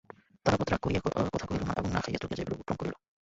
[0.45, 1.01] তারাপদ রাগ করিয়া
[1.05, 2.95] কথা কহিল না এবং না খাইয়া চলিয়া যাইবার উপক্রম করিল।